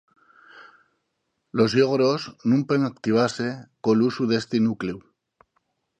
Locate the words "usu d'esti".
4.09-4.57